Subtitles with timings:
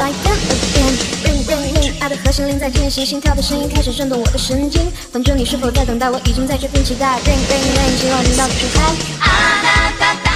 [0.00, 0.94] Like them again
[1.24, 4.90] ring ring ring，爱的和弦铃在进行，心跳的声音开始震动我的神经。
[5.12, 6.08] 反正你是否在等待？
[6.08, 7.18] 我已经在这边期待。
[7.18, 8.82] Ring ring ring，希望听到处去嗨。
[9.20, 10.30] 啊哒哒哒。